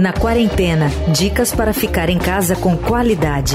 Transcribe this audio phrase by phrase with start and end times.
[0.00, 3.54] Na quarentena, dicas para ficar em casa com qualidade.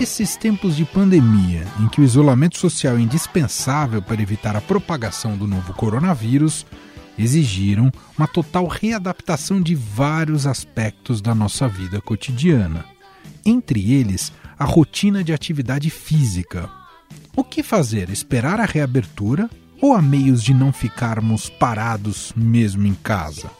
[0.00, 5.36] Esses tempos de pandemia, em que o isolamento social é indispensável para evitar a propagação
[5.36, 6.64] do novo coronavírus,
[7.18, 12.86] exigiram uma total readaptação de vários aspectos da nossa vida cotidiana.
[13.44, 16.70] Entre eles, a rotina de atividade física.
[17.36, 18.08] O que fazer?
[18.08, 23.50] Esperar a reabertura ou há meios de não ficarmos parados mesmo em casa?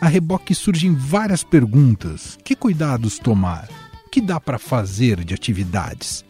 [0.00, 2.38] A reboque surgem várias perguntas.
[2.44, 3.68] Que cuidados tomar?
[4.06, 6.24] O que dá para fazer de atividades?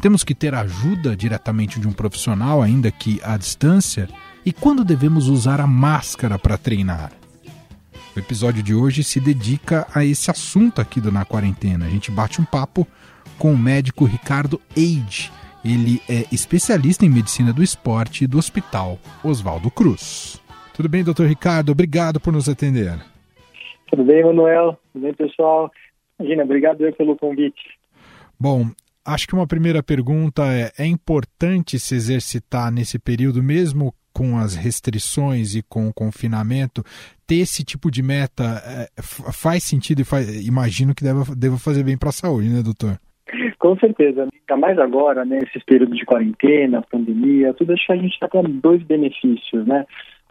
[0.00, 4.08] Temos que ter ajuda diretamente de um profissional, ainda que à distância?
[4.44, 7.12] E quando devemos usar a máscara para treinar?
[8.14, 11.86] O episódio de hoje se dedica a esse assunto aqui do Na Quarentena.
[11.86, 12.84] A gente bate um papo
[13.38, 15.30] com o médico Ricardo Eide.
[15.64, 20.42] Ele é especialista em medicina do esporte do Hospital Oswaldo Cruz.
[20.74, 21.70] Tudo bem, doutor Ricardo?
[21.70, 22.98] Obrigado por nos atender.
[23.88, 24.76] Tudo bem, Manuel?
[24.92, 25.70] Tudo bem, pessoal?
[26.18, 27.62] Imagina, obrigado pelo convite.
[28.38, 28.70] Bom,
[29.04, 34.54] acho que uma primeira pergunta é: é importante se exercitar nesse período, mesmo com as
[34.54, 36.82] restrições e com o confinamento,
[37.26, 38.88] ter esse tipo de meta é,
[39.32, 42.98] faz sentido e faz, imagino que deva, deva fazer bem para a saúde, né, doutor?
[43.58, 48.14] Com certeza, ainda mais agora, né, esses períodos de quarentena, pandemia, tudo que a gente
[48.14, 49.84] está tendo dois benefícios, né?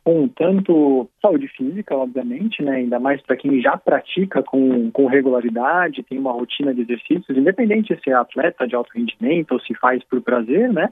[0.06, 6.04] Um, tanto saúde física, obviamente, né, ainda mais para quem já pratica com, com regularidade,
[6.04, 10.04] tem uma rotina de exercícios, independente se é atleta de alto rendimento ou se faz
[10.06, 10.90] por prazer, né,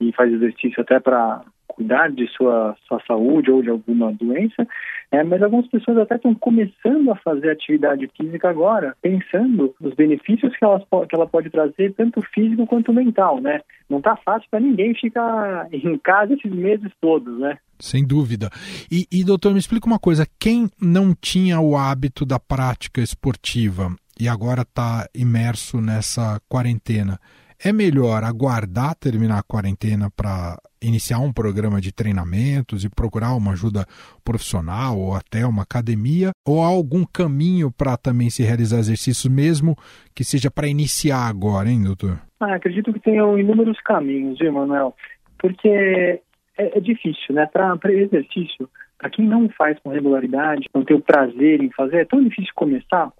[0.00, 1.42] e faz exercício até para
[1.72, 4.66] cuidar de sua, sua saúde ou de alguma doença,
[5.10, 10.56] é, mas algumas pessoas até estão começando a fazer atividade física agora, pensando nos benefícios
[10.56, 13.60] que, elas, que ela pode trazer, tanto físico quanto mental, né?
[13.88, 17.58] Não está fácil para ninguém ficar em casa esses meses todos, né?
[17.78, 18.48] Sem dúvida.
[18.90, 23.88] E, e, doutor, me explica uma coisa: quem não tinha o hábito da prática esportiva
[24.18, 27.18] e agora está imerso nessa quarentena,
[27.62, 33.52] é melhor aguardar terminar a quarentena para iniciar um programa de treinamentos e procurar uma
[33.52, 33.86] ajuda
[34.24, 36.30] profissional ou até uma academia?
[36.46, 39.76] Ou há algum caminho para também se realizar exercícios, mesmo
[40.14, 42.20] que seja para iniciar agora, hein, doutor?
[42.40, 44.94] Ah, acredito que tenham inúmeros caminhos, viu, Manuel?
[45.38, 46.20] Porque é,
[46.56, 47.46] é difícil, né?
[47.46, 48.68] Para exercício,
[48.98, 52.52] para quem não faz com regularidade, não tem o prazer em fazer, é tão difícil
[52.54, 53.12] começar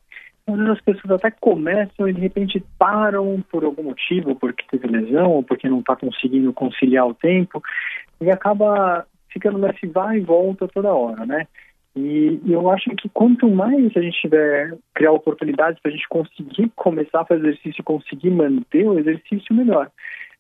[0.47, 5.31] vezes as pessoas até começam e de repente param por algum motivo, porque teve lesão
[5.31, 7.63] ou porque não está conseguindo conciliar o tempo,
[8.21, 11.47] e acaba ficando nesse vai e volta toda hora, né?
[11.95, 16.09] E, e eu acho que quanto mais a gente tiver criar oportunidades para a gente
[16.09, 19.91] conseguir começar a fazer exercício conseguir manter o exercício, melhor.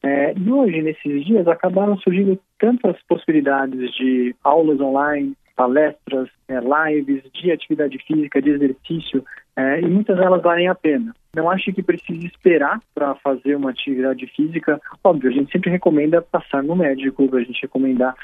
[0.02, 7.22] É, e hoje, nesses dias, acabaram surgindo tantas possibilidades de aulas online, palestras, é, lives
[7.32, 9.24] de atividade física, de exercício,
[9.56, 11.14] é, e muitas delas valem a pena.
[11.34, 14.80] Não acho que precise esperar para fazer uma atividade física.
[15.02, 18.14] Óbvio, a gente sempre recomenda passar no médico, a gente recomendar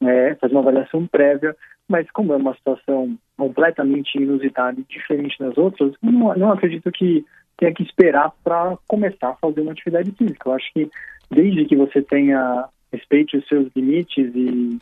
[0.00, 1.56] é, fazer uma avaliação prévia,
[1.88, 7.24] mas como é uma situação completamente inusitada e diferente das outras, não, não acredito que
[7.56, 10.48] tenha que esperar para começar a fazer uma atividade física.
[10.48, 10.90] Eu acho que
[11.30, 14.78] desde que você tenha respeite os seus limites e,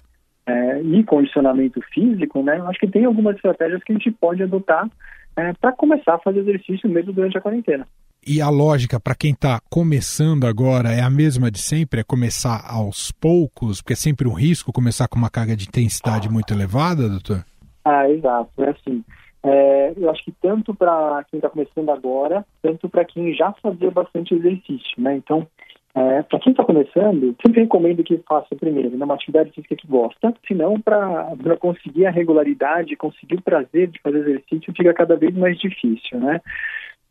[0.51, 4.43] é, e condicionamento físico, né, eu acho que tem algumas estratégias que a gente pode
[4.43, 4.89] adotar
[5.37, 7.87] é, para começar a fazer exercício mesmo durante a quarentena.
[8.27, 12.01] E a lógica para quem está começando agora é a mesma de sempre?
[12.01, 13.81] É começar aos poucos?
[13.81, 17.43] Porque é sempre um risco começar com uma carga de intensidade muito elevada, doutor?
[17.83, 18.51] Ah, exato.
[18.63, 19.03] É assim.
[19.43, 23.91] É, eu acho que tanto para quem está começando agora, tanto para quem já fazia
[23.91, 25.17] bastante exercício, né?
[25.17, 25.47] Então,
[25.95, 29.89] é, para quem está começando, sempre recomendo que faça primeiro né, uma atividade física que
[29.89, 35.35] gosta, senão para conseguir a regularidade, conseguir o prazer de fazer exercício fica cada vez
[35.35, 36.41] mais difícil, né?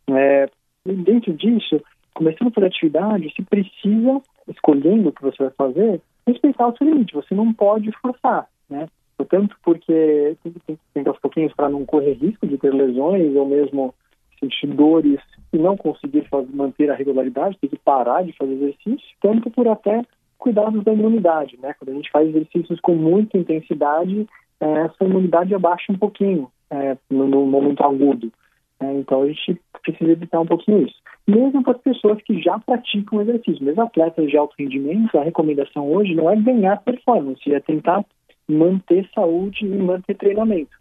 [0.09, 0.49] É,
[0.85, 1.81] dentro disso,
[2.13, 7.13] começando fazer atividade, se precisa, escolhendo o que você vai fazer, respeitar o seu limite,
[7.13, 8.87] você não pode forçar, né?
[9.17, 13.45] Portanto, porque tem, tem, tem aos pouquinhos para não correr risco de ter lesões ou
[13.45, 13.93] mesmo
[14.39, 15.19] sentir dores
[15.51, 19.67] e não conseguir fazer, manter a regularidade, tem que parar de fazer exercício, tanto por
[19.67, 20.01] até
[20.37, 21.73] cuidados da imunidade, né?
[21.77, 24.25] Quando a gente faz exercícios com muita intensidade,
[24.59, 28.31] é, essa imunidade abaixa um pouquinho é, no, no, momento agudo.
[28.79, 30.95] É, então a gente precisa evitar um pouquinho isso.
[31.27, 35.91] Mesmo para as pessoas que já praticam exercício, mesmo atletas de alto rendimento, a recomendação
[35.91, 38.03] hoje não é ganhar performance, é tentar
[38.47, 40.71] manter saúde e manter treinamento.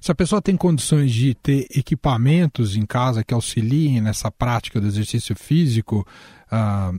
[0.00, 4.86] Se a pessoa tem condições de ter equipamentos em casa que auxiliem nessa prática do
[4.86, 6.06] exercício físico,
[6.50, 6.98] uh,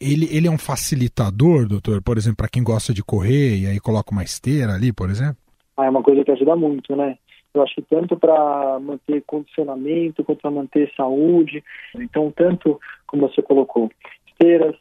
[0.00, 2.02] ele, ele é um facilitador, doutor?
[2.02, 5.36] Por exemplo, para quem gosta de correr e aí coloca uma esteira ali, por exemplo?
[5.76, 7.16] Ah, é uma coisa que ajuda muito, né?
[7.54, 11.62] Eu acho que tanto para manter condicionamento quanto para manter saúde.
[11.94, 13.90] Então, tanto como você colocou,
[14.26, 14.74] esteiras.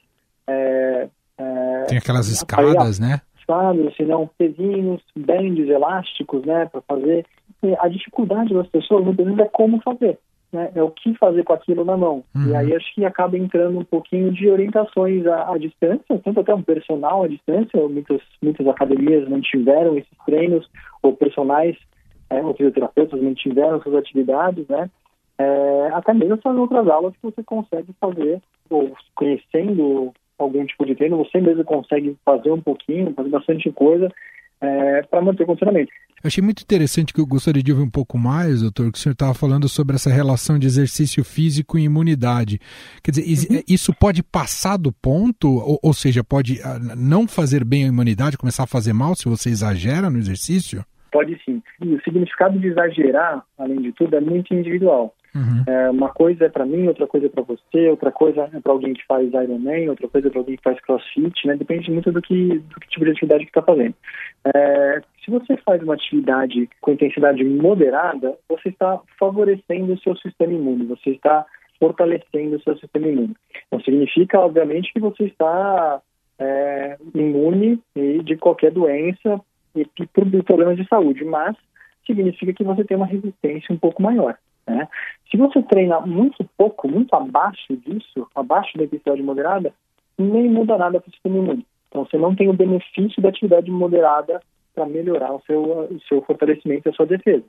[0.48, 3.22] É, é, Tem aquelas escadas, né?
[3.52, 7.26] Escadas, se não, pezinhos, bands elásticos, né, para fazer.
[7.62, 10.18] E a dificuldade das pessoas muitas vezes é como fazer.
[10.54, 12.24] Né, é o que fazer com aquilo na mão.
[12.36, 12.48] Uhum.
[12.48, 16.54] E aí acho que acaba entrando um pouquinho de orientações à, à distância, tanto até
[16.54, 20.70] um personal à distância, muitas, muitas academias mantiveram esses treinos,
[21.02, 21.78] ou personagens
[22.30, 24.90] é, os fisioterapeutas mantiveram suas atividades, né?
[25.38, 30.96] É, até mesmo essas outras aulas que você consegue fazer, ou conhecendo algum tipo de
[30.96, 34.12] treino, você mesmo consegue fazer um pouquinho, fazer bastante coisa
[34.62, 35.92] é, para manter o condicionamento.
[36.24, 39.02] Eu achei muito interessante que eu gostaria de ouvir um pouco mais, doutor, que o
[39.02, 42.60] senhor estava falando sobre essa relação de exercício físico e imunidade.
[43.04, 43.62] Quer dizer, uhum.
[43.68, 48.38] isso pode passar do ponto, ou, ou, seja, pode ah, não fazer bem a imunidade,
[48.38, 50.86] começar a fazer mal se você exagera no exercício?
[51.12, 51.62] Pode sim.
[51.82, 55.16] E o significado de exagerar, além de tudo, é muito individual.
[55.34, 55.64] Uhum.
[55.66, 58.72] É, uma coisa é para mim, outra coisa é para você, outra coisa é para
[58.72, 61.56] alguém que faz Ironman, outra coisa é para alguém que faz CrossFit, né?
[61.56, 63.96] Depende muito do que, do que tipo de atividade que está fazendo.
[64.54, 70.54] É, se você faz uma atividade com intensidade moderada, você está favorecendo o seu sistema
[70.54, 71.46] imune, você está
[71.80, 73.36] fortalecendo o seu sistema imune.
[73.72, 76.02] Não significa, obviamente, que você está
[76.38, 77.80] é, imune
[78.24, 79.40] de qualquer doença
[79.76, 81.56] e, e problemas de saúde, mas
[82.06, 84.38] significa que você tem uma resistência um pouco maior.
[84.68, 84.88] Né?
[85.30, 89.74] Se você treina muito pouco, muito abaixo disso, abaixo da intensidade moderada,
[90.18, 91.66] nem muda nada para o sistema imune.
[91.90, 94.42] Então você não tem o benefício da atividade moderada
[94.74, 97.44] para melhorar o seu, o seu fortalecimento e a sua defesa.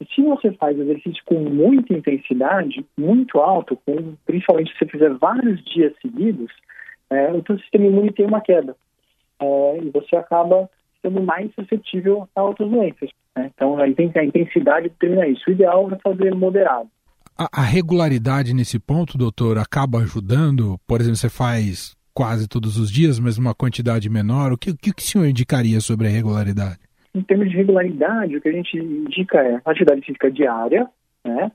[0.00, 5.10] E se você faz exercício com muita intensidade, muito alto, com, principalmente se você fizer
[5.14, 6.52] vários dias seguidos,
[7.08, 8.76] é, o seu sistema imune tem uma queda.
[9.40, 10.68] É, e você acaba
[11.00, 13.10] sendo mais suscetível a outras doenças.
[13.36, 13.50] Né?
[13.54, 15.42] Então, a intensidade determina isso.
[15.48, 16.88] O ideal é fazer moderado.
[17.38, 20.78] A, a, regularidade nesse ponto, doutor, acaba ajudando?
[20.86, 24.52] Por exemplo, você faz quase todos os dias, mas uma quantidade menor.
[24.52, 26.80] O que, o que o senhor indicaria sobre a regularidade?
[27.14, 30.88] Em termos de regularidade, o que a gente indica é atividade física diária,
[31.24, 31.52] né?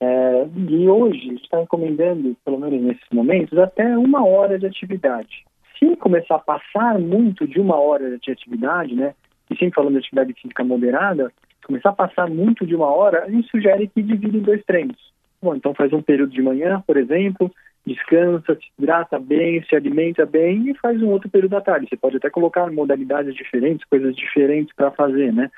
[0.00, 5.44] É, e hoje está encomendando, pelo menos nesses momentos, até uma hora de atividade
[5.82, 9.14] se começar a passar muito de uma hora de atividade, né,
[9.52, 11.32] e sempre falando de atividade física moderada,
[11.64, 15.12] começar a passar muito de uma hora, a gente sugere que divida em dois treinos.
[15.40, 17.50] Bom, então faz um período de manhã, por exemplo,
[17.84, 21.88] descansa, se hidrata bem, se alimenta bem e faz um outro período à tarde.
[21.88, 25.50] Você pode até colocar modalidades diferentes, coisas diferentes para fazer, né?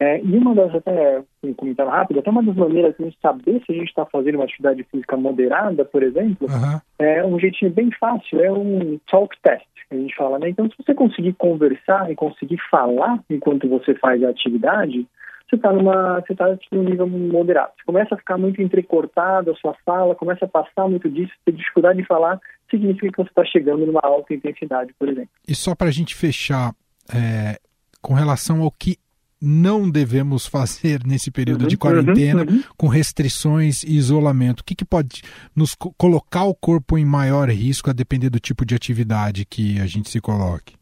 [0.00, 3.72] É, e uma das, até um comentário rápido, até uma das maneiras de saber se
[3.72, 6.80] a gente está fazendo uma atividade física moderada, por exemplo, uhum.
[7.00, 10.50] é um jeitinho bem fácil, é um talk test, que a gente fala, né?
[10.50, 15.04] Então, se você conseguir conversar e conseguir falar enquanto você faz a atividade,
[15.48, 17.72] você está numa, você está num nível moderado.
[17.76, 21.52] Você começa a ficar muito entrecortado a sua fala, começa a passar muito disso, ter
[21.52, 22.38] dificuldade de falar,
[22.70, 25.30] significa que você está chegando numa alta intensidade, por exemplo.
[25.48, 26.72] E só para a gente fechar,
[27.12, 27.58] é,
[28.00, 28.96] com relação ao que
[29.40, 32.62] não devemos fazer nesse período uhum, de quarentena, uhum, uhum.
[32.76, 34.60] com restrições e isolamento?
[34.60, 35.22] O que, que pode
[35.54, 39.80] nos co colocar o corpo em maior risco a depender do tipo de atividade que
[39.80, 40.76] a gente se coloque?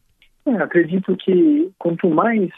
[0.45, 2.49] É, acredito que quanto mais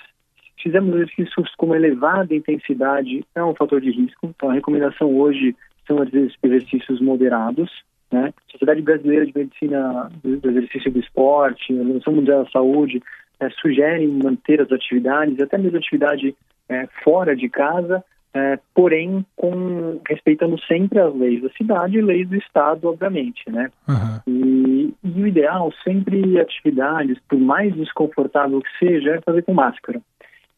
[0.61, 4.27] fizemos exercícios com elevada intensidade, é um fator de risco.
[4.27, 5.55] Então, a recomendação hoje
[5.87, 5.97] são
[6.43, 7.69] exercícios moderados.
[8.11, 8.33] Né?
[8.47, 13.01] A Sociedade Brasileira de Medicina do Exercício do Esporte, a Organização Mundial da Saúde,
[13.39, 16.35] é, sugerem manter as atividades, até mesmo atividade
[16.67, 18.03] é, fora de casa,
[18.33, 23.71] é, porém com respeitando sempre as leis da cidade e leis do estado, obviamente, né?
[23.87, 24.19] Uhum.
[24.27, 29.99] E, e, o ideal sempre atividades, por mais desconfortável que seja, é fazer com máscara.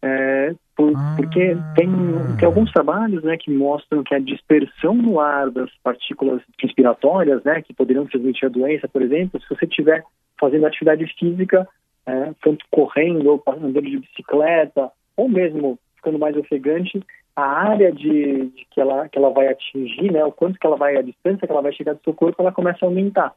[0.04, 1.14] É, por, ah.
[1.16, 1.90] Porque tem,
[2.38, 7.62] tem alguns trabalhos né, que mostram que a dispersão no ar das partículas respiratórias, né,
[7.62, 10.04] que poderiam transmitir a doença, por exemplo, se você estiver
[10.40, 11.68] fazendo atividade física,
[12.06, 17.02] é, tanto correndo ou andando de bicicleta, ou mesmo ficando mais ofegante,
[17.36, 20.76] a área de, de, que, ela, que ela vai atingir, né, o quanto que ela
[20.76, 23.34] vai, a distância que ela vai chegar do seu corpo, ela começa a aumentar,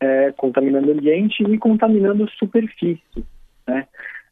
[0.00, 3.24] é, contaminando o ambiente e contaminando superfície.
[3.66, 3.86] Né?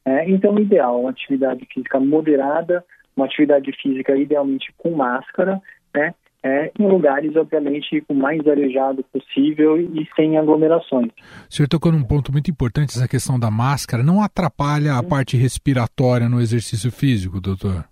[0.05, 2.85] É, então, o ideal, uma atividade física moderada,
[3.17, 5.61] uma atividade física idealmente com máscara,
[5.95, 6.15] né?
[6.43, 11.11] É, em lugares, obviamente, com mais arejado possível e sem aglomerações.
[11.51, 14.03] O senhor tocou num ponto muito importante, essa questão da máscara.
[14.03, 17.85] Não atrapalha a parte respiratória no exercício físico, doutor?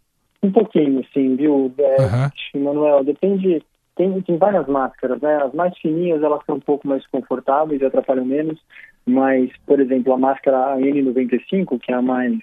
[0.43, 1.97] Um pouquinho, sim, viu, é,
[2.57, 2.65] uhum.
[2.65, 3.05] Manuel?
[3.05, 3.63] Depende
[3.99, 5.43] tem, tem várias máscaras, né?
[5.43, 8.59] As mais fininhas, elas são um pouco mais confortáveis e atrapalham menos,
[9.05, 12.39] mas, por exemplo, a máscara N95, que é a mais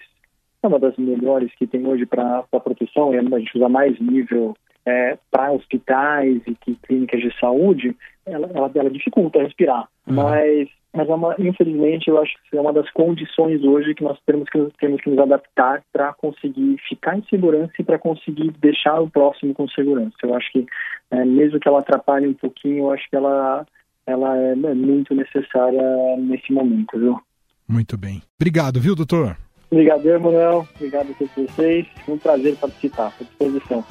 [0.62, 4.56] é uma das melhores que tem hoje para proteção, e a gente usa mais nível
[4.86, 9.88] é, para hospitais e que, clínicas de saúde, ela, ela, ela dificulta respirar.
[10.08, 10.16] Uhum.
[10.16, 14.18] Mas, mas é uma, infelizmente, eu acho que é uma das condições hoje que nós
[14.26, 19.00] temos que, temos que nos adaptar para conseguir ficar em segurança e para conseguir deixar
[19.02, 20.16] o próximo com segurança.
[20.24, 20.66] Eu acho que,
[21.12, 23.66] é, mesmo que ela atrapalhe um pouquinho, eu acho que ela,
[24.06, 25.82] ela é, muito necessária
[26.18, 27.20] nesse momento, viu?
[27.68, 28.22] Muito bem.
[28.40, 29.36] Obrigado, viu, doutor?
[29.72, 30.68] Obrigado, Emanuel.
[30.76, 31.88] Obrigado a todos vocês.
[32.08, 33.12] Um prazer participar.
[33.20, 33.84] À disposição.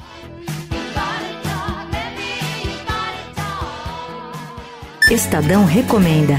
[5.11, 6.33] Estadão Recomenda.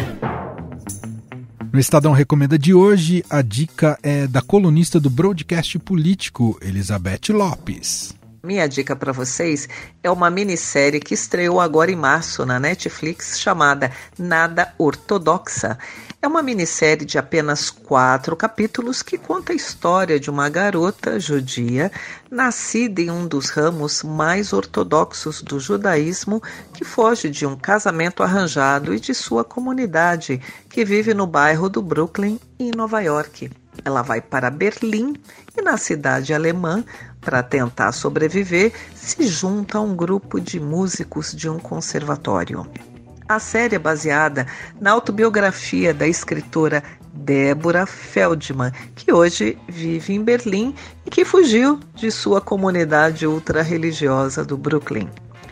[1.72, 8.12] No Estadão Recomenda de hoje, a dica é da colunista do broadcast político, Elizabeth Lopes.
[8.42, 9.68] Minha dica para vocês
[10.02, 15.78] é uma minissérie que estreou agora em março na Netflix chamada Nada Ortodoxa.
[16.26, 21.88] É uma minissérie de apenas quatro capítulos que conta a história de uma garota judia
[22.28, 26.42] nascida em um dos ramos mais ortodoxos do judaísmo
[26.74, 31.80] que foge de um casamento arranjado e de sua comunidade, que vive no bairro do
[31.80, 33.48] Brooklyn, em Nova York.
[33.84, 35.14] Ela vai para Berlim
[35.56, 36.84] e, na cidade alemã,
[37.20, 42.66] para tentar sobreviver, se junta a um grupo de músicos de um conservatório.
[43.28, 44.46] A série é baseada
[44.80, 46.80] na autobiografia da escritora
[47.12, 50.72] Débora Feldman, que hoje vive em Berlim
[51.04, 55.08] e que fugiu de sua comunidade ultra-religiosa do Brooklyn.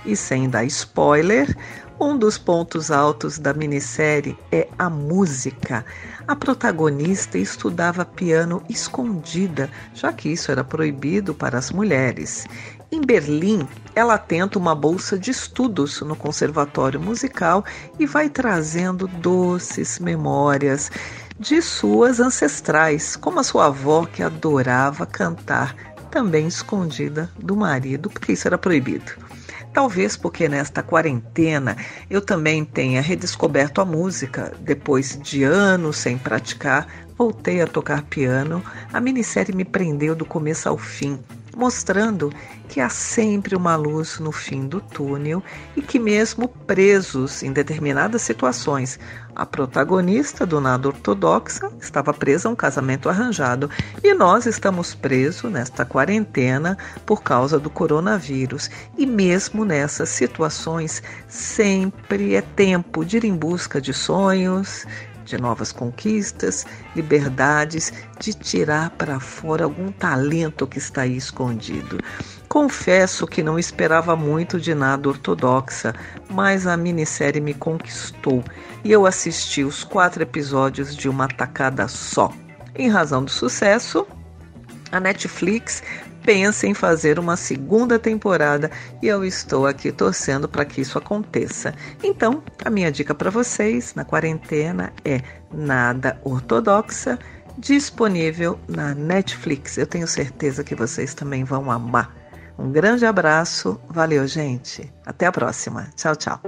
[0.06, 1.56] E sem dar spoiler,
[1.98, 5.84] um dos pontos altos da minissérie é a música.
[6.28, 12.46] A protagonista estudava piano escondida, já que isso era proibido para as mulheres.
[12.94, 17.64] Em Berlim, ela tenta uma bolsa de estudos no Conservatório Musical
[17.98, 20.92] e vai trazendo doces memórias
[21.36, 25.74] de suas ancestrais, como a sua avó que adorava cantar,
[26.08, 29.10] também escondida do marido, porque isso era proibido.
[29.72, 31.76] Talvez porque nesta quarentena
[32.08, 34.54] eu também tenha redescoberto a música.
[34.60, 36.86] Depois de anos sem praticar,
[37.18, 38.62] voltei a tocar piano.
[38.92, 41.18] A minissérie me prendeu do começo ao fim
[41.56, 42.32] mostrando
[42.68, 45.42] que há sempre uma luz no fim do túnel
[45.76, 48.98] e que, mesmo presos em determinadas situações,
[49.36, 53.68] a protagonista do nada ortodoxa estava presa a um casamento arranjado
[54.02, 58.70] e nós estamos presos nesta quarentena por causa do coronavírus.
[58.96, 64.86] E mesmo nessas situações, sempre é tempo de ir em busca de sonhos,
[65.24, 71.98] de novas conquistas, liberdades, de tirar para fora algum talento que está aí escondido.
[72.48, 75.94] Confesso que não esperava muito de nada ortodoxa,
[76.30, 78.44] mas a minissérie me conquistou
[78.84, 82.30] e eu assisti os quatro episódios de uma tacada só.
[82.76, 84.06] Em razão do sucesso,
[84.94, 85.82] a Netflix
[86.22, 88.70] pensa em fazer uma segunda temporada
[89.02, 91.74] e eu estou aqui torcendo para que isso aconteça.
[92.02, 95.20] Então, a minha dica para vocês na quarentena é
[95.52, 97.18] Nada Ortodoxa,
[97.58, 99.76] disponível na Netflix.
[99.76, 102.14] Eu tenho certeza que vocês também vão amar.
[102.56, 104.92] Um grande abraço, valeu, gente.
[105.04, 105.88] Até a próxima.
[105.96, 106.40] Tchau, tchau.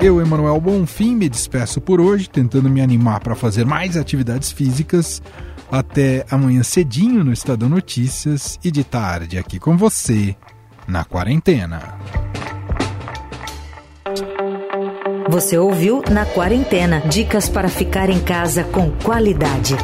[0.00, 5.22] Eu, Emanuel Bonfim, me despeço por hoje, tentando me animar para fazer mais atividades físicas.
[5.74, 10.36] Até amanhã cedinho no Estadão Notícias e de tarde aqui com você
[10.86, 11.98] na quarentena.
[15.28, 19.74] Você ouviu Na Quarentena dicas para ficar em casa com qualidade.